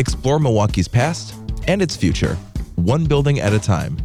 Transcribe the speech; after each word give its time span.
Explore 0.00 0.38
Milwaukee's 0.38 0.88
past 0.88 1.34
and 1.68 1.82
its 1.82 1.94
future, 1.94 2.34
one 2.76 3.04
building 3.04 3.38
at 3.38 3.52
a 3.52 3.58
time. 3.58 3.98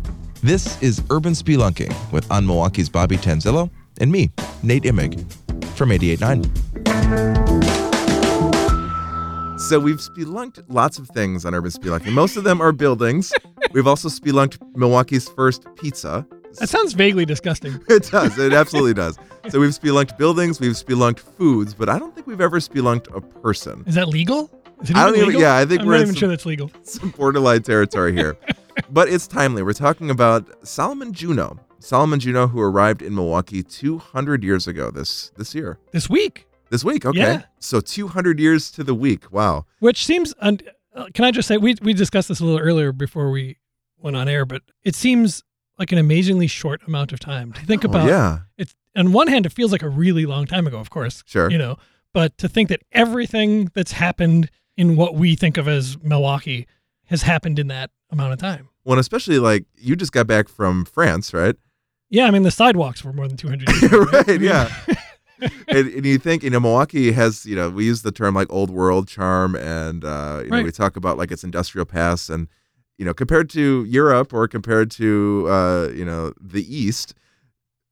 This 0.43 0.77
is 0.83 1.01
Urban 1.09 1.31
Spelunking 1.31 1.95
with 2.11 2.29
On 2.29 2.45
Milwaukee's 2.45 2.89
Bobby 2.89 3.15
Tanzilo 3.15 3.69
and 4.01 4.11
me, 4.11 4.29
Nate 4.61 4.83
Imig, 4.83 5.17
from 5.77 5.91
88.9. 5.91 6.41
So 9.57 9.79
we've 9.79 9.99
spelunked 9.99 10.65
lots 10.67 10.99
of 10.99 11.07
things 11.11 11.45
on 11.45 11.55
Urban 11.55 11.71
Spelunking. 11.71 12.11
Most 12.11 12.35
of 12.35 12.43
them 12.43 12.59
are 12.59 12.73
buildings. 12.73 13.31
We've 13.71 13.87
also 13.87 14.09
spelunked 14.09 14.59
Milwaukee's 14.75 15.29
first 15.29 15.65
pizza. 15.77 16.27
That 16.59 16.67
sounds 16.67 16.91
vaguely 16.91 17.25
disgusting. 17.25 17.79
It 17.89 18.11
does. 18.11 18.37
It 18.37 18.51
absolutely 18.51 18.95
does. 18.95 19.17
So 19.47 19.61
we've 19.61 19.71
spelunked 19.71 20.17
buildings, 20.17 20.59
we've 20.59 20.73
spelunked 20.73 21.19
foods, 21.19 21.73
but 21.73 21.87
I 21.87 21.97
don't 21.97 22.13
think 22.13 22.27
we've 22.27 22.41
ever 22.41 22.59
spelunked 22.59 23.15
a 23.15 23.21
person. 23.21 23.85
Is 23.87 23.95
that 23.95 24.09
legal? 24.09 24.51
I 24.93 25.05
don't 25.05 25.15
even 25.15 25.27
legal? 25.27 25.41
yeah, 25.41 25.55
I 25.57 25.65
think 25.65 25.81
I'm 25.81 25.87
we're 25.87 25.93
not 25.93 25.97
in 25.97 26.01
even 26.03 26.13
some- 26.15 26.19
sure 26.19 26.29
that's 26.29 26.45
legal. 26.45 26.71
Some 26.83 27.09
borderline 27.11 27.61
territory 27.63 28.13
here. 28.13 28.37
but 28.89 29.07
it's 29.09 29.27
timely. 29.27 29.63
We're 29.63 29.73
talking 29.73 30.09
about 30.09 30.67
Solomon 30.67 31.13
Juneau. 31.13 31.59
Solomon 31.79 32.19
Juneau, 32.19 32.47
who 32.47 32.59
arrived 32.59 33.01
in 33.01 33.13
Milwaukee 33.15 33.61
200 33.63 34.43
years 34.43 34.67
ago 34.67 34.89
this 34.91 35.31
this 35.37 35.53
year. 35.55 35.77
This 35.91 36.09
week, 36.09 36.47
This 36.71 36.83
week, 36.83 37.05
okay. 37.05 37.19
Yeah. 37.19 37.41
So 37.59 37.79
200 37.79 38.39
years 38.39 38.71
to 38.71 38.83
the 38.83 38.95
week. 38.95 39.31
Wow. 39.31 39.65
which 39.79 40.03
seems, 40.05 40.33
un- 40.39 40.59
uh, 40.95 41.07
can 41.13 41.25
I 41.25 41.31
just 41.31 41.47
say, 41.47 41.57
we, 41.57 41.75
we 41.81 41.93
discussed 41.93 42.27
this 42.29 42.39
a 42.39 42.45
little 42.45 42.59
earlier 42.59 42.91
before 42.91 43.29
we 43.29 43.57
went 43.99 44.15
on 44.17 44.27
air, 44.27 44.45
but 44.45 44.61
it 44.83 44.95
seems 44.95 45.43
like 45.77 45.91
an 45.91 45.97
amazingly 45.99 46.47
short 46.47 46.81
amount 46.87 47.11
of 47.13 47.19
time 47.19 47.53
to 47.53 47.61
think 47.65 47.83
Oh, 47.85 47.89
about. 47.89 48.07
yeah, 48.07 48.39
It's 48.57 48.73
on 48.95 49.11
one 49.11 49.27
hand, 49.27 49.45
it 49.45 49.51
feels 49.51 49.71
like 49.71 49.83
a 49.83 49.89
really 49.89 50.25
long 50.25 50.45
time 50.47 50.65
ago, 50.67 50.79
of 50.79 50.89
course. 50.89 51.21
Sure. 51.27 51.51
You 51.51 51.57
know, 51.57 51.77
but 52.13 52.37
to 52.39 52.47
think 52.47 52.69
that 52.69 52.81
everything 52.93 53.69
that's 53.75 53.91
happened 53.91 54.49
in 54.77 54.95
what 54.95 55.15
we 55.15 55.35
think 55.35 55.57
of 55.57 55.67
as 55.67 55.97
Milwaukee 56.03 56.67
has 57.05 57.21
happened 57.21 57.59
in 57.59 57.67
that 57.67 57.91
amount 58.09 58.33
of 58.33 58.39
time. 58.39 58.69
Well, 58.83 58.99
especially 58.99 59.39
like 59.39 59.65
you 59.75 59.95
just 59.95 60.11
got 60.11 60.27
back 60.27 60.47
from 60.49 60.85
France, 60.85 61.33
right? 61.33 61.55
Yeah, 62.09 62.25
I 62.25 62.31
mean 62.31 62.43
the 62.43 62.51
sidewalks 62.51 63.03
were 63.03 63.13
more 63.13 63.27
than 63.27 63.37
200 63.37 63.69
years. 63.69 63.83
ago, 63.83 63.99
right, 64.13 64.27
mean, 64.27 64.41
yeah. 64.43 64.73
and, 65.67 65.87
and 65.87 66.05
you 66.05 66.17
think, 66.17 66.43
you 66.43 66.49
know, 66.49 66.59
Milwaukee 66.59 67.11
has, 67.11 67.45
you 67.45 67.55
know, 67.55 67.69
we 67.69 67.85
use 67.85 68.03
the 68.03 68.11
term 68.11 68.35
like 68.35 68.47
old 68.51 68.69
world 68.69 69.07
charm 69.07 69.55
and, 69.55 70.05
uh, 70.05 70.41
you 70.43 70.49
know, 70.51 70.63
we 70.63 70.71
talk 70.71 70.95
about 70.95 71.17
like 71.17 71.31
its 71.31 71.43
industrial 71.43 71.85
past 71.85 72.29
and, 72.29 72.47
you 72.97 73.05
know, 73.05 73.13
compared 73.13 73.49
to 73.51 73.83
Europe 73.85 74.33
or 74.33 74.47
compared 74.47 74.91
to, 74.91 75.45
uh, 75.49 75.89
you 75.93 76.05
know, 76.05 76.31
the 76.39 76.63
East, 76.73 77.13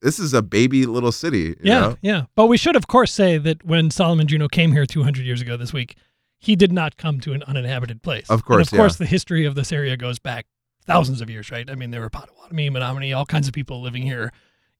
this 0.01 0.19
is 0.19 0.33
a 0.33 0.41
baby 0.41 0.85
little 0.85 1.11
city. 1.11 1.39
You 1.39 1.55
Yeah, 1.63 1.79
know? 1.79 1.97
yeah. 2.01 2.23
But 2.35 2.45
we 2.47 2.55
should, 2.57 2.75
of 2.75 2.87
course, 2.87 3.11
say 3.11 3.37
that 3.39 3.65
when 3.65 3.89
Solomon 3.91 4.27
Juneau 4.27 4.47
came 4.47 4.71
here 4.71 4.85
200 4.85 5.25
years 5.25 5.41
ago 5.41 5.57
this 5.57 5.73
week, 5.73 5.97
he 6.43 6.55
did 6.55 6.71
not 6.73 6.97
come 6.97 7.19
to 7.21 7.33
an 7.33 7.41
uninhabited 7.43 8.01
place. 8.01 8.29
Of 8.29 8.39
And 8.39 8.45
course, 8.45 8.71
of 8.71 8.77
course, 8.77 8.93
yeah. 8.95 9.05
the 9.05 9.09
history 9.09 9.45
of 9.45 9.55
this 9.55 9.71
area 9.71 9.95
goes 9.97 10.19
back 10.19 10.45
thousands 10.85 11.21
of 11.21 11.29
years, 11.29 11.49
right? 11.49 11.69
I 11.69 11.75
mean, 11.75 11.91
there 11.91 12.01
were 12.01 12.09
Potawatomi, 12.09 12.69
Menominee, 12.69 13.13
all 13.13 13.25
kinds 13.25 13.47
of 13.47 13.53
people 13.53 13.81
living 13.81 14.03
here 14.03 14.31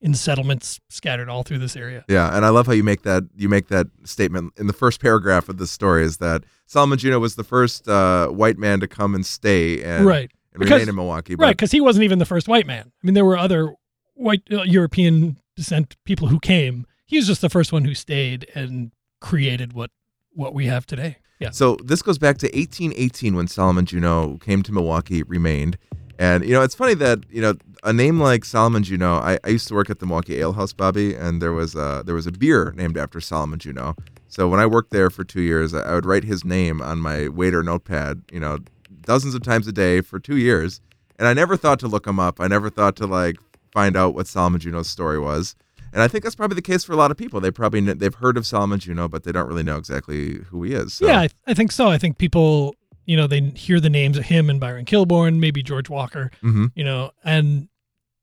in 0.01 0.13
settlements 0.13 0.81
scattered 0.89 1.29
all 1.29 1.43
through 1.43 1.59
this 1.59 1.77
area. 1.77 2.03
Yeah, 2.09 2.35
and 2.35 2.43
I 2.45 2.49
love 2.49 2.65
how 2.67 2.73
you 2.73 2.83
make 2.83 3.03
that 3.03 3.23
you 3.37 3.47
make 3.47 3.69
that 3.69 3.87
statement 4.03 4.51
in 4.57 4.67
the 4.67 4.73
first 4.73 4.99
paragraph 4.99 5.47
of 5.47 5.57
the 5.57 5.65
story 5.67 6.03
is 6.03 6.17
that 6.17 6.43
Solomon 6.65 6.97
Juneau 6.97 7.19
was 7.19 7.35
the 7.35 7.43
first 7.45 7.87
uh, 7.87 8.27
white 8.27 8.57
man 8.57 8.81
to 8.81 8.87
come 8.87 9.15
and 9.15 9.25
stay 9.25 9.81
and, 9.81 10.05
right, 10.05 10.29
and 10.51 10.59
Because- 10.59 10.71
remain 10.81 10.89
in 10.89 10.95
Milwaukee. 10.95 11.35
But 11.35 11.43
right, 11.45 11.55
because 11.55 11.71
he 11.71 11.79
wasn't 11.79 12.03
even 12.03 12.19
the 12.19 12.25
first 12.25 12.49
white 12.49 12.67
man. 12.67 12.91
I 13.01 13.05
mean, 13.07 13.13
there 13.13 13.23
were 13.23 13.37
other 13.37 13.73
white 14.15 14.41
uh, 14.51 14.63
European 14.63 15.37
descent 15.55 15.95
people 16.03 16.27
who 16.27 16.39
came. 16.41 16.85
He 17.05 17.15
was 17.15 17.27
just 17.27 17.39
the 17.41 17.49
first 17.49 17.71
one 17.71 17.85
who 17.85 17.93
stayed 17.95 18.45
and 18.53 18.91
created 19.21 19.71
what 19.71 19.91
what 20.33 20.53
we 20.53 20.65
have 20.65 20.85
today. 20.85 21.17
So 21.51 21.77
this 21.83 22.01
goes 22.01 22.17
back 22.17 22.37
to 22.39 22.47
1818 22.47 23.35
when 23.35 23.47
Solomon 23.47 23.85
Juneau 23.85 24.37
came 24.37 24.63
to 24.63 24.71
Milwaukee, 24.71 25.23
remained. 25.23 25.77
And, 26.19 26.45
you 26.45 26.53
know, 26.53 26.61
it's 26.61 26.75
funny 26.75 26.93
that, 26.95 27.19
you 27.29 27.41
know, 27.41 27.55
a 27.83 27.91
name 27.91 28.19
like 28.19 28.45
Solomon 28.45 28.83
Juneau, 28.83 29.15
I, 29.15 29.39
I 29.43 29.49
used 29.49 29.67
to 29.67 29.73
work 29.73 29.89
at 29.89 29.99
the 29.99 30.05
Milwaukee 30.05 30.39
Ale 30.39 30.53
House, 30.53 30.71
Bobby, 30.71 31.15
and 31.15 31.41
there 31.41 31.53
was 31.53 31.75
a, 31.75 32.03
there 32.05 32.15
was 32.15 32.27
a 32.27 32.31
beer 32.31 32.73
named 32.77 32.97
after 32.97 33.19
Solomon 33.19 33.59
Juneau. 33.59 33.95
So 34.27 34.47
when 34.47 34.59
I 34.59 34.65
worked 34.65 34.91
there 34.91 35.09
for 35.09 35.23
two 35.23 35.41
years, 35.41 35.73
I, 35.73 35.81
I 35.81 35.93
would 35.93 36.05
write 36.05 36.23
his 36.23 36.45
name 36.45 36.81
on 36.81 36.99
my 36.99 37.27
waiter 37.27 37.63
notepad, 37.63 38.21
you 38.31 38.39
know, 38.39 38.59
dozens 39.01 39.35
of 39.35 39.43
times 39.43 39.67
a 39.67 39.71
day 39.71 40.01
for 40.01 40.19
two 40.19 40.37
years. 40.37 40.81
And 41.19 41.27
I 41.27 41.33
never 41.33 41.57
thought 41.57 41.79
to 41.79 41.87
look 41.87 42.07
him 42.07 42.19
up. 42.19 42.39
I 42.39 42.47
never 42.47 42.69
thought 42.69 42.95
to, 42.97 43.07
like, 43.07 43.37
find 43.71 43.97
out 43.97 44.13
what 44.13 44.27
Solomon 44.27 44.59
Juneau's 44.59 44.89
story 44.89 45.19
was. 45.19 45.55
And 45.93 46.01
I 46.01 46.07
think 46.07 46.23
that's 46.23 46.35
probably 46.35 46.55
the 46.55 46.61
case 46.63 46.83
for 46.83 46.91
a 46.91 46.95
lot 46.95 47.11
of 47.11 47.17
people. 47.17 47.39
They 47.39 47.51
probably 47.51 47.79
they've 47.81 48.13
heard 48.15 48.35
of 48.35 48.45
Solomon 48.47 48.79
Juneau, 48.79 49.07
but 49.07 49.23
they 49.23 49.31
don't 49.31 49.47
really 49.47 49.63
know 49.63 49.77
exactly 49.77 50.39
who 50.49 50.63
he 50.63 50.73
is. 50.73 50.93
So. 50.95 51.05
Yeah, 51.07 51.19
I, 51.21 51.29
I 51.47 51.53
think 51.53 51.71
so. 51.71 51.87
I 51.89 51.97
think 51.99 52.17
people, 52.17 52.75
you 53.05 53.15
know, 53.15 53.27
they 53.27 53.41
hear 53.41 53.79
the 53.79 53.89
names 53.91 54.17
of 54.17 54.25
him 54.25 54.49
and 54.49 54.59
Byron 54.59 54.85
Kilbourn, 54.85 55.37
maybe 55.39 55.61
George 55.63 55.89
Walker, 55.89 56.31
hmm 56.41 56.65
you 56.75 56.83
know, 56.83 57.11
and 57.23 57.69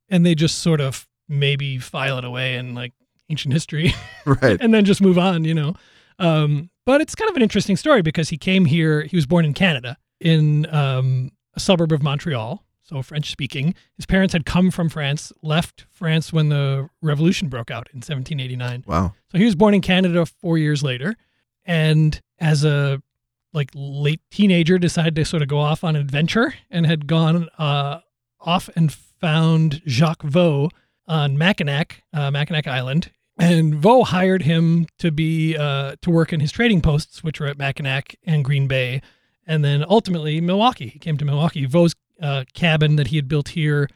and 0.09 0.27
they 0.27 0.35
just 0.35 0.59
sort 0.59 0.81
of 0.81 1.07
maybe 1.29 1.79
file 1.79 2.19
it 2.19 2.25
away 2.25 2.57
in 2.57 2.75
like 2.75 2.93
ancient 3.31 3.55
history 3.55 3.95
Right. 4.27 4.59
and 4.61 4.75
then 4.75 4.85
just 4.85 5.01
move 5.01 5.17
on, 5.19 5.45
you 5.45 5.55
know. 5.55 5.75
Um, 6.19 6.71
but 6.85 7.01
it's 7.01 7.15
kind 7.15 7.31
of 7.31 7.37
an 7.37 7.43
interesting 7.43 7.77
story 7.77 8.03
because 8.03 8.29
he 8.31 8.37
came 8.37 8.65
here. 8.65 9.03
He 9.03 9.17
was 9.17 9.27
born 9.27 9.45
in 9.45 9.55
Canada 9.55 9.97
in 10.21 10.67
um, 10.75 11.31
a 11.55 11.61
suburb 11.61 11.93
of 11.93 12.03
Montreal, 12.03 12.65
so 12.91 13.03
French 13.03 13.31
speaking. 13.31 13.75
His 13.97 14.05
parents 14.05 14.33
had 14.33 14.45
come 14.45 14.71
from 14.71 14.89
France, 14.89 15.33
left 15.43 15.87
France 15.91 16.33
when 16.33 16.49
the 16.49 16.91
revolution 17.01 17.49
broke 17.49 17.71
out 17.71 17.89
in 17.93 17.99
1789. 17.99 18.85
Wow. 18.87 19.15
So 19.31 19.39
he 19.39 19.45
was 19.45 19.55
born 19.55 19.75
in 19.75 19.81
Canada 19.81 20.27
four 20.27 20.59
years 20.59 20.83
later, 20.83 21.15
and 21.65 22.21
as 22.39 22.65
a 22.65 23.01
like 23.53 23.71
late 23.75 24.21
teenager, 24.31 24.79
decided 24.79 25.15
to 25.17 25.25
sort 25.25 25.43
of 25.43 25.49
go 25.49 25.59
off 25.59 25.83
on 25.83 25.97
an 25.97 26.03
adventure 26.03 26.55
and 26.71 26.87
had 26.87 27.07
gone 27.07 27.49
uh, 27.59 28.01
off 28.41 28.69
and 28.77 28.93
found 28.93 29.83
Jacques 29.87 30.23
Vieau 30.23 30.71
on 31.07 31.37
Mackinac, 31.37 32.03
uh, 32.13 32.31
Mackinac 32.31 32.67
Island. 32.67 33.11
And 33.39 33.75
Vieau 33.75 34.05
hired 34.05 34.43
him 34.43 34.87
to 34.99 35.11
be 35.11 35.57
uh, 35.57 35.97
to 36.03 36.11
work 36.11 36.33
in 36.33 36.41
his 36.41 36.53
trading 36.53 36.83
posts, 36.83 37.25
which 37.25 37.41
were 37.41 37.47
at 37.47 37.57
Mackinac 37.57 38.17
and 38.25 38.45
Green 38.45 38.69
Bay, 38.69 39.01
and 39.47 39.65
then 39.65 39.85
ultimately 39.89 40.41
Milwaukee. 40.41 40.89
He 40.89 40.99
came 40.99 41.17
to 41.17 41.25
Milwaukee. 41.25 41.65
Vieau's 41.67 41.95
uh, 42.21 42.45
cabin 42.55 42.97
that 42.97 43.09
he 43.09 43.17
had 43.17 43.29
built 43.29 43.49
here 43.51 43.89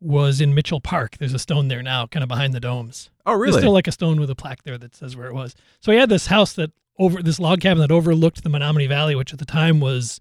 was 0.00 0.40
in 0.40 0.54
Mitchell 0.54 0.80
Park. 0.80 1.16
There's 1.18 1.34
a 1.34 1.38
stone 1.38 1.68
there 1.68 1.82
now, 1.82 2.06
kind 2.06 2.22
of 2.22 2.28
behind 2.28 2.52
the 2.52 2.60
domes. 2.60 3.10
Oh, 3.24 3.32
There's 3.32 3.50
really? 3.50 3.60
still 3.60 3.72
like 3.72 3.86
a 3.86 3.92
stone 3.92 4.18
with 4.18 4.30
a 4.30 4.34
plaque 4.34 4.64
there 4.64 4.78
that 4.78 4.94
says 4.94 5.16
where 5.16 5.28
it 5.28 5.34
was. 5.34 5.54
So 5.80 5.92
he 5.92 5.98
had 5.98 6.08
this 6.08 6.26
house 6.26 6.54
that 6.54 6.72
over 6.98 7.22
this 7.22 7.38
log 7.38 7.60
cabin 7.60 7.80
that 7.80 7.92
overlooked 7.92 8.42
the 8.42 8.48
Menominee 8.48 8.88
Valley, 8.88 9.14
which 9.14 9.32
at 9.32 9.38
the 9.38 9.44
time 9.44 9.80
was 9.80 10.20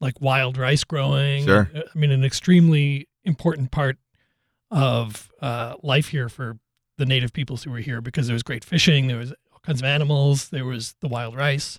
like 0.00 0.20
wild 0.20 0.56
rice 0.56 0.84
growing. 0.84 1.44
Sure. 1.44 1.70
I 1.74 1.98
mean, 1.98 2.10
an 2.10 2.24
extremely 2.24 3.08
important 3.24 3.70
part 3.70 3.98
of 4.70 5.30
uh, 5.42 5.74
life 5.82 6.08
here 6.08 6.28
for 6.28 6.58
the 6.96 7.06
native 7.06 7.32
peoples 7.32 7.64
who 7.64 7.70
were 7.70 7.78
here 7.78 8.00
because 8.00 8.26
there 8.26 8.34
was 8.34 8.42
great 8.42 8.64
fishing, 8.64 9.06
there 9.06 9.18
was 9.18 9.32
all 9.52 9.60
kinds 9.62 9.80
of 9.80 9.84
animals, 9.84 10.48
there 10.48 10.64
was 10.64 10.94
the 11.00 11.08
wild 11.08 11.36
rice. 11.36 11.78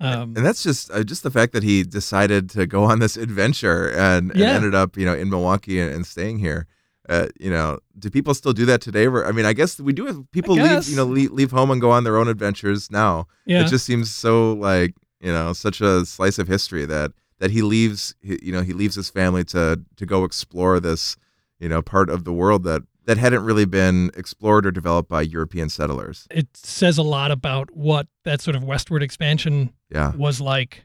Um, 0.00 0.34
and 0.36 0.46
that's 0.46 0.62
just 0.62 0.90
uh, 0.92 1.02
just 1.02 1.22
the 1.24 1.30
fact 1.30 1.52
that 1.52 1.62
he 1.64 1.82
decided 1.82 2.48
to 2.50 2.66
go 2.66 2.84
on 2.84 3.00
this 3.00 3.16
adventure 3.16 3.88
and, 3.90 4.30
and 4.30 4.40
Yeah. 4.40 4.50
ended 4.54 4.74
up, 4.74 4.96
you 4.96 5.04
know, 5.04 5.14
in 5.14 5.28
Milwaukee 5.28 5.80
and, 5.80 5.92
and 5.92 6.06
staying 6.06 6.38
here. 6.38 6.66
Uh, 7.08 7.26
you 7.40 7.50
know, 7.50 7.78
do 7.98 8.10
people 8.10 8.34
still 8.34 8.52
do 8.52 8.66
that 8.66 8.80
today? 8.82 9.06
I 9.08 9.32
mean, 9.32 9.46
I 9.46 9.54
guess 9.54 9.80
we 9.80 9.92
do 9.94 10.04
have 10.06 10.30
people 10.30 10.54
leave, 10.56 10.88
you 10.90 10.96
know, 10.96 11.04
leave, 11.06 11.30
leave 11.32 11.50
home 11.50 11.70
and 11.70 11.80
go 11.80 11.90
on 11.90 12.04
their 12.04 12.18
own 12.18 12.28
adventures 12.28 12.90
now. 12.90 13.26
yeah. 13.46 13.62
It 13.62 13.68
just 13.68 13.86
seems 13.86 14.10
so 14.10 14.52
like, 14.52 14.94
you 15.20 15.32
know, 15.32 15.52
such 15.54 15.80
a 15.80 16.04
slice 16.04 16.38
of 16.38 16.48
history 16.48 16.84
that 16.84 17.12
that 17.40 17.50
he 17.50 17.62
leaves, 17.62 18.14
you 18.20 18.52
know, 18.52 18.62
he 18.62 18.72
leaves 18.74 18.94
his 18.94 19.08
family 19.10 19.42
to 19.44 19.80
to 19.96 20.06
go 20.06 20.24
explore 20.24 20.80
this, 20.80 21.16
you 21.58 21.68
know, 21.68 21.80
part 21.82 22.10
of 22.10 22.24
the 22.24 22.32
world 22.32 22.62
that 22.64 22.82
that 23.08 23.16
hadn't 23.16 23.42
really 23.42 23.64
been 23.64 24.10
explored 24.16 24.66
or 24.66 24.70
developed 24.70 25.08
by 25.08 25.22
European 25.22 25.70
settlers. 25.70 26.26
it 26.30 26.46
says 26.54 26.98
a 26.98 27.02
lot 27.02 27.30
about 27.30 27.70
what 27.74 28.06
that 28.24 28.40
sort 28.42 28.54
of 28.54 28.62
westward 28.62 29.02
expansion 29.02 29.72
Yeah. 29.90 30.14
was 30.14 30.40
like 30.42 30.84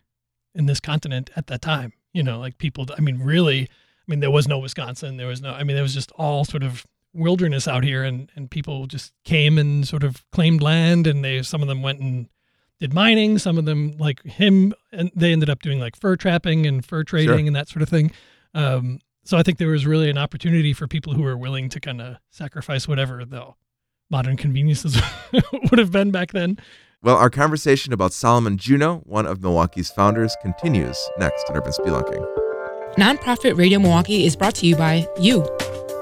in 0.55 0.65
this 0.65 0.79
continent 0.79 1.29
at 1.35 1.47
that 1.47 1.61
time. 1.61 1.91
You 2.13 2.23
know, 2.23 2.39
like 2.39 2.57
people, 2.57 2.85
I 2.97 3.01
mean, 3.01 3.19
really, 3.19 3.63
I 3.63 4.05
mean, 4.07 4.21
there 4.21 4.31
was 4.31 4.47
no 4.47 4.57
Wisconsin. 4.59 5.17
There 5.17 5.27
was 5.27 5.41
no, 5.41 5.51
I 5.51 5.63
mean, 5.63 5.75
there 5.75 5.83
was 5.83 5.93
just 5.93 6.11
all 6.13 6.45
sort 6.45 6.63
of 6.63 6.85
wilderness 7.13 7.67
out 7.67 7.83
here 7.83 8.03
and, 8.03 8.31
and 8.37 8.49
people 8.49 8.87
just 8.87 9.11
came 9.25 9.57
and 9.57 9.85
sort 9.85 10.03
of 10.03 10.23
claimed 10.31 10.61
land 10.61 11.05
and 11.07 11.25
they, 11.25 11.41
some 11.43 11.61
of 11.61 11.67
them 11.67 11.81
went 11.81 11.99
and 11.99 12.29
did 12.79 12.93
mining. 12.93 13.37
Some 13.37 13.57
of 13.57 13.65
them 13.65 13.97
like 13.97 14.23
him 14.23 14.73
and 14.93 15.11
they 15.13 15.33
ended 15.33 15.49
up 15.49 15.61
doing 15.61 15.79
like 15.79 15.95
fur 15.97 16.15
trapping 16.15 16.65
and 16.65 16.85
fur 16.85 17.03
trading 17.03 17.47
and 17.47 17.55
that 17.55 17.67
sort 17.67 17.81
of 17.83 17.89
thing. 17.89 18.11
Um, 18.53 18.99
so 19.23 19.37
I 19.37 19.43
think 19.43 19.57
there 19.57 19.69
was 19.69 19.85
really 19.85 20.09
an 20.09 20.17
opportunity 20.17 20.73
for 20.73 20.87
people 20.87 21.13
who 21.13 21.23
were 21.23 21.37
willing 21.37 21.69
to 21.69 21.79
kind 21.79 22.01
of 22.01 22.17
sacrifice 22.29 22.87
whatever 22.87 23.25
the 23.25 23.47
modern 24.09 24.37
conveniences 24.37 25.01
would 25.71 25.79
have 25.79 25.91
been 25.91 26.11
back 26.11 26.31
then. 26.31 26.57
Well, 27.01 27.17
our 27.17 27.29
conversation 27.29 27.91
about 27.91 28.13
Solomon 28.13 28.57
Juneau, 28.57 28.99
one 29.05 29.25
of 29.25 29.41
Milwaukee's 29.41 29.91
founders, 29.91 30.35
continues 30.41 30.97
next 31.17 31.49
on 31.49 31.57
Urban 31.57 31.73
Spelunking. 31.73 32.25
Nonprofit 32.95 33.57
Radio 33.57 33.79
Milwaukee 33.79 34.25
is 34.25 34.35
brought 34.35 34.55
to 34.55 34.67
you 34.67 34.75
by 34.75 35.07
you. 35.19 35.43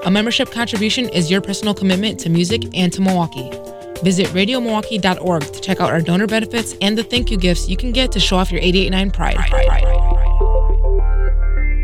A 0.04 0.10
membership 0.10 0.50
contribution 0.50 1.08
is 1.08 1.30
your 1.30 1.40
personal 1.40 1.74
commitment 1.74 2.20
to 2.20 2.28
music 2.28 2.62
and 2.74 2.92
to 2.92 3.00
Milwaukee. 3.00 3.50
Visit 4.02 4.26
radiomilwaukee.org 4.28 5.42
to 5.42 5.60
check 5.60 5.80
out 5.80 5.90
our 5.90 6.00
donor 6.00 6.26
benefits 6.26 6.74
and 6.80 6.98
the 6.98 7.04
thank 7.04 7.30
you 7.30 7.36
gifts 7.36 7.68
you 7.68 7.76
can 7.76 7.92
get 7.92 8.12
to 8.12 8.20
show 8.20 8.36
off 8.36 8.50
your 8.50 8.60
889 8.60 9.10
pride. 9.12 9.91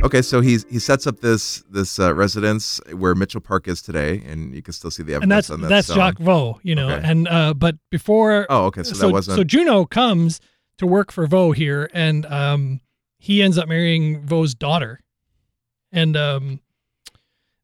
Okay, 0.09 0.23
so 0.23 0.41
he's 0.41 0.65
he 0.71 0.79
sets 0.79 1.07
up 1.07 1.21
this 1.21 1.63
this 1.71 1.99
uh, 1.99 2.15
residence 2.15 2.81
where 2.93 3.15
Mitchell 3.15 3.43
Park 3.43 3.69
is 3.69 3.83
today, 3.83 4.23
and 4.27 4.55
you 4.55 4.63
can 4.63 4.73
still 4.73 4.91
see 4.91 5.03
the 5.03 5.13
evidence 5.13 5.23
and 5.25 5.31
that's 5.31 5.51
on 5.51 5.61
that 5.61 5.69
that's 5.69 5.87
stone. 5.89 5.99
Jacques 5.99 6.19
Vieau, 6.19 6.59
you 6.63 6.75
know. 6.75 6.89
Okay. 6.89 7.11
And 7.11 7.29
uh, 7.29 7.53
but 7.53 7.77
before 7.91 8.47
Oh, 8.49 8.65
okay, 8.67 8.83
so, 8.83 8.95
so, 8.95 9.07
that 9.07 9.13
wasn't 9.13 9.37
so 9.37 9.45
Juneau 9.45 9.85
comes 9.85 10.41
to 10.79 10.87
work 10.87 11.13
for 11.13 11.27
Vieau 11.27 11.53
here, 11.53 11.91
and 11.93 12.25
um, 12.27 12.81
he 13.19 13.43
ends 13.43 13.59
up 13.59 13.69
marrying 13.69 14.23
Vieau's 14.23 14.55
daughter, 14.55 15.01
and 15.93 16.17
um, 16.17 16.61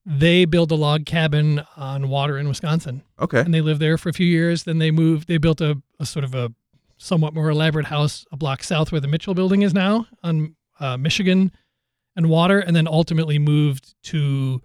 they 0.05 0.44
build 0.44 0.70
a 0.70 0.75
log 0.75 1.06
cabin 1.06 1.62
on 1.79 2.11
water 2.11 2.37
in 2.37 2.46
Wisconsin, 2.46 3.02
okay. 3.19 3.41
and 3.41 3.55
they 3.55 3.62
live 3.62 3.79
there 3.79 3.96
for 3.96 4.11
a 4.11 4.12
few 4.12 4.26
years. 4.26 4.64
Then 4.64 4.79
they 4.79 4.91
moved. 4.91 5.29
They 5.29 5.38
built 5.38 5.62
a, 5.62 5.81
a 5.99 6.05
sort 6.05 6.25
of 6.26 6.35
a 6.35 6.52
somewhat 6.99 7.32
more 7.32 7.49
elaborate 7.49 7.87
house 7.87 8.26
a 8.32 8.37
block 8.37 8.62
south 8.62 8.93
where 8.93 9.00
the 9.00 9.08
Mitchell 9.08 9.35
Building 9.35 9.62
is 9.62 9.73
now 9.73 10.06
on 10.23 10.55
uh, 10.79 10.99
Michigan 10.99 11.50
and 12.17 12.29
Water, 12.29 12.61
and 12.61 12.75
then 12.75 12.87
ultimately 12.87 13.39
moved 13.39 13.95
to 14.05 14.63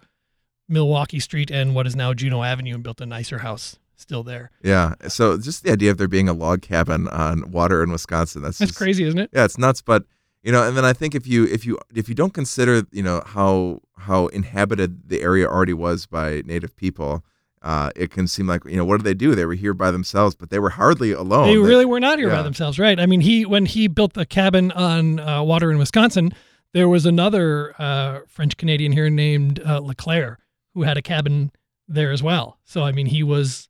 Milwaukee 0.68 1.20
Street 1.20 1.50
and 1.50 1.74
what 1.74 1.86
is 1.86 1.96
now 1.96 2.14
Juneau 2.14 2.42
Avenue, 2.42 2.74
and 2.74 2.82
built 2.82 3.00
a 3.00 3.06
nicer 3.06 3.38
house 3.38 3.78
still 3.96 4.22
there. 4.22 4.50
Yeah. 4.62 4.94
So 5.08 5.36
just 5.38 5.62
the 5.62 5.72
idea 5.72 5.90
of 5.90 5.98
there 5.98 6.08
being 6.08 6.28
a 6.28 6.32
log 6.32 6.62
cabin 6.62 7.06
on 7.08 7.50
water 7.50 7.82
in 7.82 7.92
Wisconsin, 7.92 8.42
that's 8.42 8.58
That's 8.58 8.70
just, 8.70 8.78
crazy, 8.78 9.04
isn't 9.04 9.18
it? 9.18 9.30
Yeah, 9.32 9.44
it's 9.44 9.58
nuts, 9.58 9.82
but 9.82 10.04
you 10.42 10.52
know, 10.52 10.66
and 10.66 10.76
then 10.76 10.86
I 10.86 10.94
think 10.94 11.14
if 11.14 11.26
you 11.26 11.44
if 11.44 11.66
you 11.66 11.78
if 11.94 12.08
you 12.08 12.14
don't 12.14 12.32
consider, 12.32 12.82
you 12.90 13.02
know, 13.02 13.22
how 13.26 13.80
how 13.98 14.28
inhabited 14.28 15.08
the 15.08 15.20
area 15.20 15.46
already 15.46 15.74
was 15.74 16.06
by 16.06 16.42
native 16.46 16.74
people, 16.76 17.22
uh, 17.62 17.90
it 17.94 18.10
can 18.10 18.26
seem 18.26 18.46
like, 18.46 18.64
you 18.64 18.76
know, 18.76 18.84
what 18.86 18.96
did 18.96 19.04
they 19.04 19.12
do? 19.12 19.34
They 19.34 19.44
were 19.44 19.54
here 19.54 19.74
by 19.74 19.90
themselves, 19.90 20.34
but 20.34 20.48
they 20.48 20.58
were 20.58 20.70
hardly 20.70 21.12
alone. 21.12 21.48
They 21.48 21.58
really 21.58 21.84
were 21.84 22.00
not 22.00 22.18
here 22.18 22.30
by 22.30 22.42
themselves, 22.42 22.78
right? 22.78 22.98
I 22.98 23.04
mean, 23.04 23.20
he 23.20 23.44
when 23.44 23.66
he 23.66 23.86
built 23.86 24.14
the 24.14 24.24
cabin 24.24 24.72
on 24.72 25.20
uh, 25.20 25.42
water 25.42 25.70
in 25.70 25.76
Wisconsin, 25.76 26.32
there 26.72 26.88
was 26.88 27.06
another 27.06 27.74
uh, 27.78 28.20
French 28.28 28.56
Canadian 28.56 28.92
here 28.92 29.10
named 29.10 29.60
uh, 29.64 29.80
Leclerc 29.80 30.40
who 30.74 30.82
had 30.82 30.96
a 30.96 31.02
cabin 31.02 31.50
there 31.88 32.12
as 32.12 32.22
well. 32.22 32.58
So 32.64 32.82
I 32.82 32.92
mean, 32.92 33.06
he 33.06 33.22
was 33.22 33.68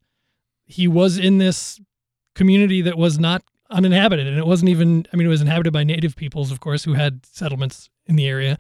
he 0.67 0.87
was 0.87 1.19
in 1.19 1.39
this 1.39 1.81
community 2.35 2.83
that 2.83 2.97
was 2.97 3.19
not 3.19 3.43
uninhabited, 3.71 4.27
and 4.27 4.39
it 4.39 4.47
wasn't 4.47 4.69
even. 4.69 5.07
I 5.13 5.17
mean, 5.17 5.27
it 5.27 5.31
was 5.31 5.41
inhabited 5.41 5.73
by 5.73 5.85
native 5.85 6.17
peoples, 6.17 6.53
of 6.53 6.61
course, 6.61 6.85
who 6.85 6.95
had 6.95 7.25
settlements 7.27 7.89
in 8.07 8.17
the 8.17 8.27
area. 8.27 8.59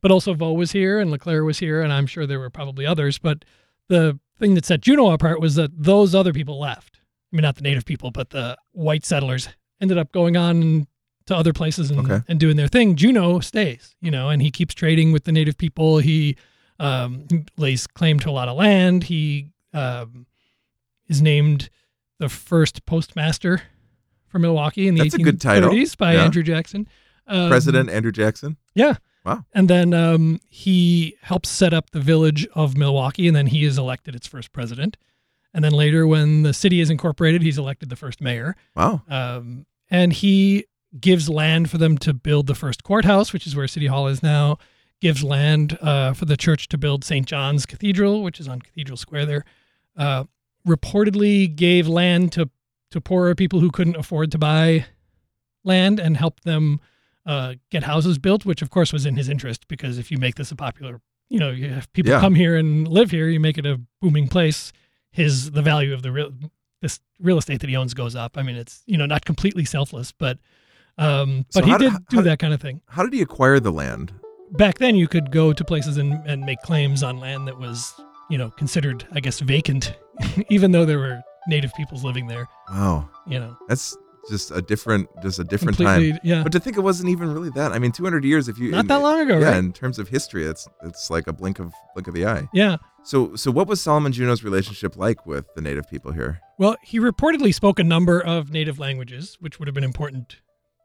But 0.00 0.10
also, 0.10 0.34
Vieau 0.34 0.52
was 0.52 0.72
here, 0.72 0.98
and 0.98 1.10
Leclerc 1.10 1.44
was 1.44 1.58
here, 1.58 1.80
and 1.80 1.92
I'm 1.92 2.06
sure 2.06 2.26
there 2.26 2.40
were 2.40 2.50
probably 2.50 2.86
others. 2.86 3.18
But 3.18 3.44
the 3.88 4.18
thing 4.38 4.54
that 4.54 4.64
set 4.64 4.80
Juneau 4.80 5.12
apart 5.12 5.40
was 5.40 5.54
that 5.54 5.70
those 5.76 6.14
other 6.14 6.32
people 6.32 6.58
left. 6.58 7.00
I 7.32 7.36
mean, 7.36 7.42
not 7.42 7.56
the 7.56 7.62
native 7.62 7.84
people, 7.84 8.10
but 8.10 8.30
the 8.30 8.56
white 8.72 9.04
settlers 9.04 9.48
ended 9.80 9.98
up 9.98 10.12
going 10.12 10.36
on 10.36 10.86
to 11.26 11.36
other 11.36 11.52
places 11.52 11.90
and, 11.90 12.00
Okay. 12.00 12.20
and 12.28 12.38
doing 12.40 12.56
their 12.56 12.68
thing. 12.68 12.96
Juneau 12.96 13.40
stays, 13.40 13.94
you 14.00 14.10
know, 14.10 14.28
and 14.28 14.42
he 14.42 14.50
keeps 14.50 14.74
trading 14.74 15.12
with 15.12 15.24
the 15.24 15.32
native 15.32 15.56
people. 15.58 15.98
He 15.98 16.36
um, 16.80 17.26
lays 17.56 17.86
claim 17.86 18.18
to 18.20 18.30
a 18.30 18.32
lot 18.32 18.48
of 18.48 18.56
land. 18.56 19.04
He 19.04 19.50
um, 19.72 20.26
is 21.08 21.22
named 21.22 21.70
the 22.18 22.28
first 22.28 22.84
postmaster 22.86 23.62
for 24.28 24.38
Milwaukee 24.38 24.88
in 24.88 24.94
the 24.94 25.02
That's 25.02 25.14
a 25.14 25.18
good 25.18 25.40
title. 25.40 25.70
1830s 25.70 25.96
by 25.98 26.14
Yeah. 26.14 26.24
Andrew 26.24 26.42
Jackson. 26.42 26.88
Um, 27.26 27.48
President 27.50 27.88
Andrew 27.90 28.12
Jackson. 28.12 28.56
yeah. 28.74 28.94
Wow. 29.24 29.44
And 29.54 29.68
then 29.70 29.94
um, 29.94 30.40
he 30.48 31.16
helps 31.22 31.48
set 31.48 31.72
up 31.72 31.90
the 31.90 32.00
village 32.00 32.44
of 32.54 32.76
Milwaukee, 32.76 33.28
and 33.28 33.36
then 33.36 33.46
he 33.46 33.64
is 33.64 33.78
elected 33.78 34.16
its 34.16 34.26
first 34.26 34.52
president. 34.52 34.96
And 35.54 35.62
then 35.62 35.70
later, 35.72 36.08
when 36.08 36.42
the 36.42 36.52
city 36.52 36.80
is 36.80 36.90
incorporated, 36.90 37.40
he's 37.40 37.56
elected 37.56 37.88
the 37.88 37.94
first 37.94 38.20
mayor. 38.20 38.56
Wow. 38.74 39.02
Um, 39.08 39.66
and 39.90 40.12
he 40.12 40.64
gives 41.00 41.28
land 41.28 41.70
for 41.70 41.78
them 41.78 41.96
to 41.98 42.12
build 42.12 42.46
the 42.46 42.54
first 42.54 42.82
courthouse, 42.84 43.32
which 43.32 43.46
is 43.46 43.56
where 43.56 43.66
City 43.68 43.86
Hall 43.86 44.06
is 44.08 44.22
now. 44.22 44.58
Gives 45.00 45.24
land 45.24 45.78
uh, 45.80 46.12
for 46.12 46.26
the 46.26 46.36
church 46.36 46.68
to 46.68 46.78
build 46.78 47.02
St. 47.04 47.26
John's 47.26 47.66
Cathedral, 47.66 48.22
which 48.22 48.38
is 48.38 48.46
on 48.46 48.60
Cathedral 48.60 48.96
Square 48.96 49.26
there. 49.26 49.44
Uh, 49.96 50.24
reportedly 50.66 51.54
gave 51.54 51.88
land 51.88 52.32
to 52.32 52.50
to 52.90 53.00
poorer 53.00 53.34
people 53.34 53.60
who 53.60 53.70
couldn't 53.70 53.96
afford 53.96 54.30
to 54.30 54.38
buy 54.38 54.84
land 55.64 55.98
and 55.98 56.16
helped 56.16 56.44
them 56.44 56.78
uh, 57.24 57.54
get 57.70 57.84
houses 57.84 58.18
built, 58.18 58.44
which 58.44 58.60
of 58.62 58.68
course 58.70 58.92
was 58.92 59.06
in 59.06 59.16
his 59.16 59.28
interest 59.28 59.66
because 59.66 59.96
if 59.98 60.10
you 60.10 60.18
make 60.18 60.34
this 60.34 60.50
a 60.50 60.56
popular, 60.56 61.00
you 61.30 61.38
know, 61.38 61.50
you 61.50 61.68
have 61.70 61.90
people 61.94 62.12
Yeah. 62.12 62.20
come 62.20 62.34
here 62.34 62.54
and 62.56 62.86
live 62.86 63.10
here, 63.10 63.28
you 63.28 63.40
make 63.40 63.56
it 63.58 63.64
a 63.64 63.80
booming 64.00 64.28
place. 64.28 64.72
His 65.10 65.50
the 65.52 65.62
value 65.62 65.94
of 65.94 66.02
the 66.02 66.12
real 66.12 66.32
this 66.80 67.00
real 67.18 67.38
estate 67.38 67.60
that 67.60 67.70
he 67.70 67.76
owns 67.76 67.94
goes 67.94 68.14
up. 68.14 68.36
I 68.38 68.42
mean, 68.42 68.56
it's 68.56 68.82
you 68.86 68.96
know 68.98 69.06
not 69.06 69.24
completely 69.24 69.64
selfless, 69.64 70.12
but 70.12 70.38
um, 70.98 71.44
So 71.50 71.60
but 71.60 71.64
he 71.64 71.70
how 71.70 71.78
do- 71.78 71.84
did 71.84 71.92
how 71.92 71.98
do 72.10 72.16
do- 72.18 72.22
that 72.22 72.38
kind 72.38 72.54
of 72.54 72.60
thing. 72.60 72.80
How 72.88 73.02
did 73.02 73.12
he 73.12 73.22
acquire 73.22 73.60
the 73.60 73.72
land? 73.72 74.12
Back 74.52 74.78
then, 74.78 74.96
you 74.96 75.08
could 75.08 75.30
go 75.30 75.52
to 75.52 75.64
places 75.64 75.96
and, 75.96 76.12
and 76.26 76.42
make 76.44 76.60
claims 76.60 77.02
on 77.02 77.18
land 77.18 77.48
that 77.48 77.58
was 77.58 77.94
you 78.30 78.36
know 78.38 78.50
considered, 78.50 79.06
I 79.12 79.20
guess, 79.20 79.40
vacant, 79.40 79.96
even 80.50 80.72
though 80.72 80.84
there 80.84 80.98
were 80.98 81.20
native 81.48 81.72
peoples 81.74 82.04
living 82.04 82.26
there. 82.28 82.46
Wow. 82.70 83.08
You 83.26 83.40
know, 83.40 83.56
That's 83.68 83.96
just 84.30 84.50
a 84.52 84.60
different 84.62 85.08
just 85.22 85.38
a 85.40 85.44
different 85.44 85.76
completely, 85.78 86.12
time. 86.12 86.20
yeah, 86.22 86.42
But 86.42 86.52
to 86.52 86.60
think 86.60 86.76
it 86.76 86.80
wasn't 86.82 87.08
even 87.08 87.32
really 87.32 87.50
that. 87.50 87.72
I 87.72 87.78
mean, 87.80 87.90
200 87.92 88.24
years 88.24 88.46
if 88.48 88.58
you 88.58 88.70
not 88.70 88.80
in- 88.80 88.86
that 88.88 89.02
long 89.02 89.20
ago, 89.20 89.38
Yeah, 89.38 89.48
right? 89.52 89.56
in 89.56 89.72
terms 89.72 89.98
of 89.98 90.08
history, 90.08 90.44
it's 90.44 90.68
it's 90.82 91.08
like 91.10 91.26
a 91.26 91.32
blink 91.32 91.58
of 91.58 91.72
blink 91.94 92.06
of 92.08 92.14
the 92.14 92.26
eye. 92.26 92.46
Yeah. 92.52 92.76
So 93.04 93.34
so 93.34 93.50
what 93.50 93.66
was 93.66 93.80
Solomon 93.80 94.12
Juneau's 94.12 94.44
relationship 94.44 94.96
like 94.96 95.24
with 95.26 95.46
the 95.56 95.60
native 95.62 95.88
people 95.90 96.12
here? 96.12 96.40
Well, 96.58 96.76
he 96.84 97.00
reportedly 97.00 97.52
spoke 97.54 97.78
a 97.80 97.84
number 97.84 98.20
of 98.20 98.50
native 98.52 98.78
languages, 98.78 99.36
which 99.40 99.58
would 99.58 99.66
have 99.66 99.74
been 99.74 99.82
important 99.82 100.36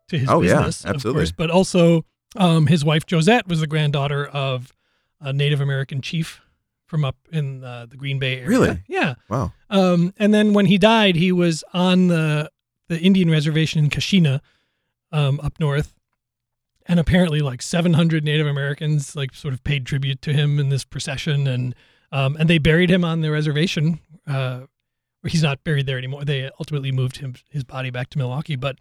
to 0.09 0.17
his 0.17 0.29
Oh, 0.29 0.41
yeah, 0.41 0.57
business, 0.57 0.83
of 0.85 0.91
absolutely. 0.95 1.19
course. 1.21 1.31
But 1.31 1.49
also, 1.51 2.05
um, 2.35 2.67
his 2.67 2.83
wife 2.85 3.03
Josette 3.09 3.47
was 3.47 3.59
the 3.61 3.67
granddaughter 3.67 4.25
of 4.27 4.73
a 5.19 5.33
Native 5.33 5.61
American 5.61 6.01
chief 6.01 6.41
from 6.85 7.03
up 7.03 7.17
in 7.31 7.63
uh, 7.63 7.85
the 7.89 7.97
Green 7.97 8.17
Bay 8.19 8.35
area. 8.37 8.47
Really? 8.47 8.79
Yeah. 8.87 9.15
Wow. 9.29 9.51
Um, 9.69 10.13
and 10.17 10.33
then 10.33 10.53
when 10.53 10.67
he 10.67 10.77
died, 10.77 11.15
he 11.15 11.31
was 11.31 11.63
on 11.73 12.07
the 12.07 12.49
the 12.89 12.99
Indian 12.99 13.29
reservation 13.29 13.83
in 13.83 13.89
Keshena, 13.89 14.39
um, 15.11 15.41
up 15.41 15.59
north, 15.59 15.93
and 16.85 16.99
apparently 17.01 17.41
like 17.41 17.61
700 17.61 18.23
Native 18.23 18.47
Americans 18.47 19.13
like 19.13 19.33
sort 19.35 19.53
of 19.53 19.61
paid 19.65 19.85
tribute 19.85 20.21
to 20.21 20.31
him 20.31 20.57
in 20.59 20.69
this 20.69 20.85
procession, 20.85 21.47
and 21.47 21.75
um, 22.13 22.37
and 22.39 22.49
they 22.49 22.57
buried 22.59 22.89
him 22.89 23.03
on 23.03 23.19
the 23.19 23.29
reservation. 23.31 23.99
Uh, 24.25 24.61
he's 25.27 25.43
not 25.43 25.61
buried 25.65 25.85
there 25.85 25.97
anymore. 25.97 26.23
They 26.23 26.45
ultimately 26.57 26.93
moved 26.93 27.17
him 27.17 27.35
his 27.49 27.65
body 27.65 27.89
back 27.89 28.09
to 28.11 28.17
Milwaukee, 28.17 28.55
but 28.55 28.77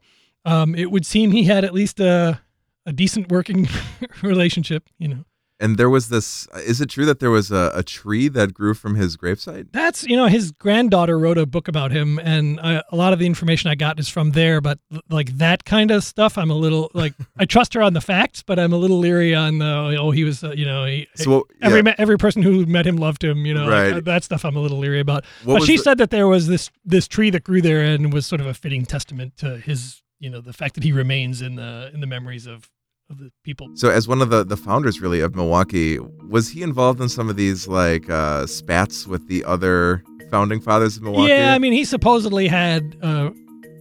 um, 0.46 0.74
it 0.74 0.90
would 0.90 1.04
seem 1.04 1.32
he 1.32 1.44
had 1.44 1.64
at 1.64 1.74
least 1.74 2.00
a 2.00 2.40
a 2.86 2.92
decent 2.92 3.30
working 3.30 3.68
relationship. 4.22 4.88
You 4.98 5.08
know. 5.08 5.24
And 5.58 5.78
there 5.78 5.88
was 5.88 6.10
this. 6.10 6.46
Is 6.66 6.82
it 6.82 6.90
true 6.90 7.06
that 7.06 7.18
there 7.18 7.30
was 7.30 7.50
a, 7.50 7.72
a 7.74 7.82
tree 7.82 8.28
that 8.28 8.52
grew 8.52 8.74
from 8.74 8.94
his 8.94 9.16
gravesite? 9.16 9.68
That's 9.72 10.04
you 10.04 10.14
know 10.14 10.26
his 10.26 10.52
granddaughter 10.52 11.18
wrote 11.18 11.38
a 11.38 11.46
book 11.46 11.66
about 11.66 11.92
him, 11.92 12.18
and 12.18 12.60
I, 12.60 12.82
a 12.92 12.94
lot 12.96 13.14
of 13.14 13.18
the 13.18 13.24
information 13.24 13.70
I 13.70 13.74
got 13.74 13.98
is 13.98 14.06
from 14.06 14.32
there. 14.32 14.60
But 14.60 14.78
like 15.08 15.38
that 15.38 15.64
kind 15.64 15.90
of 15.90 16.04
stuff, 16.04 16.36
I'm 16.36 16.50
a 16.50 16.54
little 16.54 16.90
like 16.92 17.14
I 17.38 17.46
trust 17.46 17.72
her 17.72 17.80
on 17.80 17.94
the 17.94 18.02
facts, 18.02 18.42
but 18.42 18.58
I'm 18.58 18.74
a 18.74 18.76
little 18.76 18.98
leery 18.98 19.34
on 19.34 19.56
the 19.56 19.96
oh 19.98 20.10
he 20.10 20.24
was 20.24 20.44
uh, 20.44 20.50
you 20.50 20.66
know 20.66 20.84
he, 20.84 21.08
So 21.14 21.46
every 21.62 21.78
yeah. 21.78 21.82
ma- 21.84 21.94
every 21.96 22.18
person 22.18 22.42
who 22.42 22.66
met 22.66 22.86
him 22.86 22.98
loved 22.98 23.24
him. 23.24 23.46
You 23.46 23.54
know 23.54 23.62
like, 23.64 23.70
Right. 23.70 23.92
uh, 23.94 24.00
that 24.00 24.24
stuff 24.24 24.44
I'm 24.44 24.56
a 24.56 24.60
little 24.60 24.78
leery 24.78 25.00
about. 25.00 25.24
What 25.44 25.60
but 25.60 25.66
she 25.66 25.78
the- 25.78 25.82
said 25.84 25.96
that 25.98 26.10
there 26.10 26.28
was 26.28 26.48
this 26.48 26.70
this 26.84 27.08
tree 27.08 27.30
that 27.30 27.44
grew 27.44 27.62
there 27.62 27.80
and 27.80 28.12
was 28.12 28.26
sort 28.26 28.42
of 28.42 28.46
a 28.46 28.52
fitting 28.52 28.84
testament 28.84 29.38
to 29.38 29.56
his 29.56 30.02
you 30.18 30.30
know 30.30 30.40
the 30.40 30.52
fact 30.52 30.74
that 30.74 30.84
he 30.84 30.92
remains 30.92 31.42
in 31.42 31.56
the 31.56 31.90
in 31.92 32.00
the 32.00 32.06
memories 32.06 32.46
of 32.46 32.70
of 33.08 33.18
the 33.18 33.30
people. 33.44 33.70
So 33.74 33.90
as 33.90 34.08
one 34.08 34.22
of 34.22 34.30
the 34.30 34.44
the 34.44 34.56
founders 34.56 35.00
really 35.00 35.20
of 35.20 35.34
Milwaukee, 35.34 35.98
was 35.98 36.48
he 36.48 36.62
involved 36.62 37.00
in 37.00 37.08
some 37.08 37.28
of 37.28 37.36
these 37.36 37.68
like 37.68 38.08
uh, 38.10 38.46
spats 38.46 39.06
with 39.06 39.28
the 39.28 39.44
other 39.44 40.02
founding 40.30 40.60
fathers 40.60 40.96
of 40.96 41.02
Milwaukee? 41.02 41.32
Yeah, 41.32 41.54
I 41.54 41.58
mean, 41.58 41.72
he 41.72 41.84
supposedly 41.84 42.48
had 42.48 42.96
uh, 43.02 43.30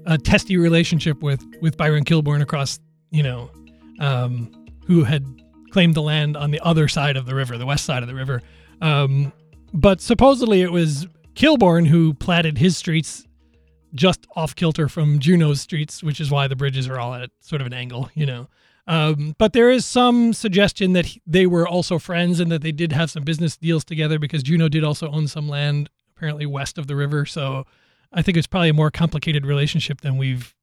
a 0.06 0.18
testy 0.18 0.58
relationship 0.58 1.22
with 1.22 1.44
with 1.62 1.78
Byron 1.78 2.06
Kilbourn 2.06 2.42
across, 2.42 2.80
you 3.12 3.24
know, 3.24 3.50
um, 4.00 4.52
who 4.86 5.04
had 5.04 5.26
claimed 5.72 5.96
the 5.96 6.02
land 6.02 6.38
on 6.38 6.52
the 6.52 6.60
other 6.62 6.88
side 6.88 7.18
of 7.18 7.26
the 7.26 7.36
river, 7.36 7.58
the 7.58 7.66
west 7.66 7.86
side 7.86 8.04
of 8.04 8.08
the 8.08 8.16
river. 8.16 8.42
Um, 8.82 9.34
but 9.74 10.00
supposedly 10.00 10.62
it 10.62 10.72
was 10.72 11.08
Kilbourn 11.34 11.88
who 11.88 12.14
platted 12.14 12.58
his 12.58 12.78
streets 12.78 13.26
just 13.96 14.28
off 14.36 14.56
kilter 14.56 14.88
from 14.88 15.20
Juneau's 15.20 15.62
streets, 15.62 16.04
which 16.04 16.20
is 16.20 16.30
why 16.30 16.48
the 16.48 16.56
bridges 16.56 16.88
are 16.88 17.00
all 17.00 17.14
at 17.14 17.32
sort 17.40 17.62
of 17.62 17.68
an 17.68 17.74
angle, 17.74 18.10
you 18.14 18.26
know. 18.26 18.48
Um, 18.88 19.36
but 19.38 19.54
there 19.54 19.72
is 19.72 19.86
some 19.86 20.34
suggestion 20.34 20.94
that 20.94 21.08
he- 21.08 21.22
they 21.26 21.48
were 21.48 21.68
also 21.68 21.98
friends 21.98 22.40
and 22.40 22.52
that 22.52 22.62
they 22.62 22.72
did 22.72 22.92
have 22.92 23.10
some 23.10 23.24
business 23.24 23.58
deals 23.58 23.84
together 23.84 24.20
because 24.20 24.44
Juneau 24.44 24.70
did 24.70 24.84
also 24.84 25.10
own 25.10 25.28
some 25.28 25.50
land 25.50 25.90
apparently 26.16 26.46
west 26.46 26.78
of 26.78 26.88
the 26.88 26.96
river. 26.96 27.26
So 27.26 27.66
I 28.14 28.22
think 28.22 28.38
it's 28.38 28.48
probably 28.48 28.70
a 28.70 28.74
more 28.74 28.92
complicated 28.92 29.46
relationship 29.46 30.02
than 30.02 30.18
we've, 30.18 30.54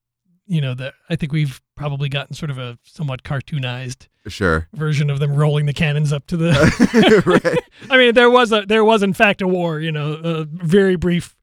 you 0.47 0.61
know, 0.61 0.75
that 0.75 0.95
I 1.11 1.17
think 1.17 1.33
we've 1.33 1.61
probably 1.75 2.09
gotten 2.09 2.35
sort 2.35 2.51
of 2.51 2.59
a 2.59 2.79
somewhat 2.85 3.25
cartoonized 3.25 4.07
sure. 4.29 4.69
version 4.73 5.11
of 5.11 5.19
them 5.19 5.35
rolling 5.35 5.67
the 5.67 5.73
cannons 5.73 6.13
up 6.13 6.27
to 6.29 6.37
the. 6.37 7.61
I 7.91 7.97
mean, 7.97 8.15
there 8.15 8.31
was 8.31 8.53
a 8.53 8.65
there 8.67 8.85
was 8.85 9.03
in 9.03 9.13
fact 9.13 9.43
a 9.43 9.49
war, 9.49 9.81
you 9.81 9.93
know, 9.93 10.13
a 10.13 10.45
very 10.45 10.97
brief 10.97 11.37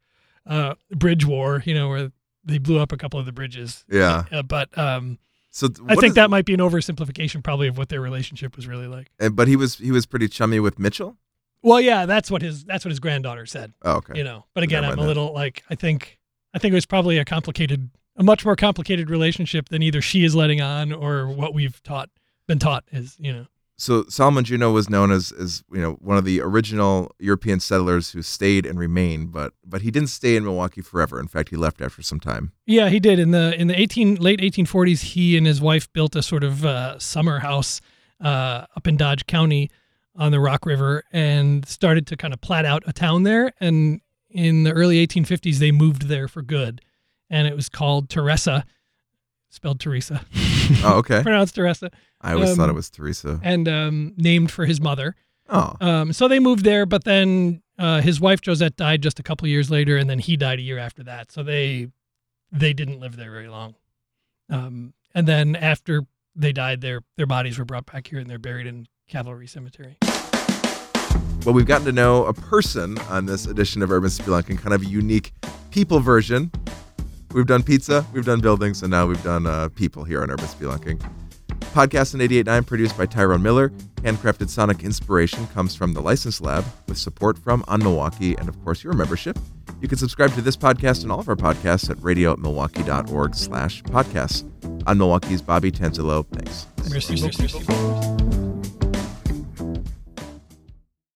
uh, 0.49 0.75
bridge 0.91 1.25
war, 1.25 1.63
you 1.65 1.73
know, 1.73 1.87
where 1.87 2.11
they 2.43 2.57
blew 2.57 2.79
up 2.79 2.91
a 2.91 2.97
couple 2.97 3.19
of 3.19 3.25
the 3.25 3.31
bridges. 3.31 3.85
Yeah. 3.89 4.25
Uh, 4.31 4.41
but 4.43 4.75
um, 4.77 5.17
So 5.51 5.67
th- 5.67 5.79
I 5.87 5.95
think 5.95 6.11
is- 6.11 6.15
that 6.15 6.29
might 6.29 6.45
be 6.45 6.53
an 6.53 6.59
oversimplification, 6.59 7.43
probably, 7.43 7.67
of 7.67 7.77
what 7.77 7.89
their 7.89 8.01
relationship 8.01 8.55
was 8.55 8.67
really 8.67 8.87
like. 8.87 9.11
and- 9.19 9.35
But 9.35 9.47
he 9.47 9.55
was 9.55 9.77
he 9.77 9.91
was 9.91 10.05
pretty 10.05 10.27
chummy 10.27 10.59
with 10.59 10.77
Mitchell. 10.79 11.17
Well, 11.61 11.79
yeah, 11.81 12.05
that's 12.05 12.31
what 12.31 12.41
his 12.41 12.63
that's 12.65 12.83
what 12.85 12.89
his 12.89 12.99
granddaughter 12.99 13.45
said. 13.45 13.73
Oh, 13.83 13.97
okay. 13.97 14.17
You 14.17 14.23
know, 14.23 14.45
but 14.53 14.63
again, 14.63 14.83
I'm 14.85 14.93
a 14.93 14.95
that. 15.01 15.07
little 15.07 15.33
like 15.33 15.63
I 15.69 15.75
think 15.75 16.17
I 16.53 16.59
think 16.59 16.71
it 16.71 16.75
was 16.75 16.85
probably 16.85 17.17
a 17.17 17.25
complicated, 17.25 17.89
a 18.15 18.23
much 18.23 18.43
more 18.45 18.55
complicated 18.55 19.09
relationship 19.09 19.69
than 19.69 19.83
either 19.83 20.01
she 20.01 20.23
is 20.23 20.33
letting 20.35 20.61
on 20.61 20.91
or 20.93 21.27
what 21.27 21.53
we've 21.53 21.83
taught 21.83 22.09
been 22.47 22.59
taught 22.59 22.83
is 22.91 23.15
you 23.19 23.31
know. 23.33 23.45
So 23.79 24.03
Juneau 24.43 24.71
was 24.71 24.89
known 24.89 25.09
as 25.09 25.31
as 25.31 25.63
you 25.71 25.81
know 25.81 25.93
one 25.93 26.17
of 26.17 26.25
the 26.25 26.41
original 26.41 27.15
European 27.17 27.61
settlers 27.61 28.11
who 28.11 28.21
stayed 28.21 28.65
and 28.65 28.77
remained, 28.77 29.31
but 29.31 29.53
but 29.65 29.81
he 29.81 29.89
didn't 29.89 30.09
stay 30.09 30.35
in 30.35 30.43
Milwaukee 30.43 30.81
forever. 30.81 31.19
In 31.19 31.27
fact, 31.27 31.49
he 31.49 31.55
left 31.55 31.81
after 31.81 32.01
some 32.01 32.19
time. 32.19 32.51
Yeah, 32.65 32.89
he 32.89 32.99
did 32.99 33.19
in 33.19 33.31
the 33.31 33.59
in 33.59 33.67
the 33.67 33.79
18 33.79 34.15
late 34.15 34.41
1840s. 34.41 35.01
He 35.01 35.37
and 35.37 35.47
his 35.47 35.61
wife 35.61 35.91
built 35.93 36.15
a 36.17 36.21
sort 36.21 36.43
of 36.43 36.65
uh, 36.65 36.99
summer 36.99 37.39
house 37.39 37.79
uh, 38.19 38.65
up 38.75 38.85
in 38.85 38.97
Dodge 38.97 39.25
County 39.27 39.71
on 40.13 40.31
the 40.31 40.41
Rock 40.41 40.65
River 40.65 41.03
and 41.13 41.65
started 41.65 42.05
to 42.07 42.17
kind 42.17 42.33
of 42.33 42.41
plat 42.41 42.65
out 42.65 42.83
a 42.85 42.91
town 42.91 43.23
there. 43.23 43.53
And 43.61 44.01
in 44.29 44.63
the 44.63 44.73
early 44.73 45.05
1850s, 45.07 45.55
they 45.55 45.71
moved 45.71 46.03
there 46.03 46.27
for 46.27 46.41
good, 46.41 46.81
and 47.29 47.47
it 47.47 47.55
was 47.55 47.69
called 47.69 48.09
Theresa, 48.09 48.65
spelled 49.49 49.79
Theresa, 49.79 50.21
Oh, 50.83 50.97
okay. 50.99 51.21
pronounced 51.23 51.55
Teresa, 51.55 51.89
I 52.21 52.33
always 52.33 52.55
thought 52.55 52.65
Um, 52.65 52.69
it 52.71 52.73
was 52.73 52.89
Teresa. 52.89 53.39
and 53.43 53.67
um, 53.67 54.13
named 54.17 54.51
for 54.51 54.65
his 54.65 54.79
mother. 54.79 55.15
Oh, 55.49 55.75
Um, 55.81 56.13
so 56.13 56.27
they 56.27 56.39
moved 56.39 56.63
there, 56.63 56.85
but 56.85 57.03
then 57.05 57.61
uh, 57.79 58.01
his 58.01 58.19
wife 58.21 58.39
Josette 58.45 58.75
died 58.75 59.01
just 59.01 59.19
a 59.19 59.23
couple 59.23 59.47
years 59.47 59.71
later, 59.71 59.97
and 59.97 60.09
then 60.09 60.19
he 60.19 60.37
died 60.37 60.59
a 60.59 60.61
year 60.61 60.77
after 60.77 61.03
that. 61.03 61.31
So 61.31 61.41
they 61.43 61.87
they 62.51 62.73
didn't 62.73 62.99
live 62.99 63.15
there 63.15 63.31
very 63.31 63.47
long. 63.47 63.75
Um, 64.49 64.93
and 65.15 65.27
then 65.27 65.55
after 65.55 66.03
they 66.35 66.51
died, 66.53 66.81
their 66.81 67.01
their 67.17 67.25
bodies 67.25 67.57
were 67.57 67.65
brought 67.65 67.85
back 67.91 68.07
here, 68.07 68.19
and 68.19 68.29
they're 68.29 68.37
buried 68.37 68.67
in 68.67 68.85
Calvary 69.07 69.47
Cemetery. 69.47 69.97
well, 71.45 71.55
we've 71.55 71.65
gotten 71.65 71.85
to 71.85 71.91
know 71.91 72.25
a 72.25 72.33
person 72.33 72.97
on 73.09 73.25
this 73.25 73.45
edition 73.47 73.81
of 73.81 73.91
Urban 73.91 74.09
Spelunking, 74.09 74.59
kind 74.59 74.73
of 74.73 74.81
a 74.83 74.85
unique 74.85 75.33
people 75.71 75.99
version. 75.99 76.51
We've 77.33 77.45
done 77.45 77.63
pizza, 77.63 78.05
we've 78.13 78.25
done 78.25 78.41
buildings, 78.41 78.81
and 78.81 78.91
now 78.91 79.05
we've 79.05 79.23
done 79.23 79.45
uh, 79.45 79.69
people 79.69 80.03
here 80.03 80.21
on 80.21 80.31
Urban 80.31 80.45
Spelunking. 80.45 80.99
Podcast 81.73 82.15
in 82.15 82.19
88.9 82.21 82.65
produced 82.65 82.97
by 82.97 83.05
Tyrone 83.05 83.43
Miller. 83.43 83.69
Handcrafted 83.97 84.49
sonic 84.49 84.83
inspiration 84.83 85.45
comes 85.47 85.75
from 85.75 85.93
the 85.93 86.01
Listening 86.01 86.33
Lab 86.47 86.65
with 86.87 86.97
support 86.97 87.37
from 87.37 87.63
On 87.67 87.79
Milwaukee 87.83 88.35
and, 88.35 88.49
of 88.49 88.61
course, 88.63 88.83
your 88.83 88.93
membership. 88.93 89.37
You 89.81 89.87
can 89.87 89.97
subscribe 89.97 90.33
to 90.33 90.41
this 90.41 90.57
podcast 90.57 91.03
and 91.03 91.11
all 91.11 91.19
of 91.19 91.29
our 91.29 91.35
podcasts 91.35 91.89
at 91.89 91.97
radiomilwaukee.org 91.97 93.35
slash 93.35 93.83
podcasts. 93.83 94.45
On 94.87 94.97
Milwaukee's 94.97 95.41
Bobby 95.41 95.71
Tanzilo. 95.71 96.25
Thanks. 96.31 96.65
Merci 96.89 97.15
beaucoup. 97.15 97.98